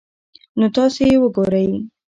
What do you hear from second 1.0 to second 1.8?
ئې وګورئ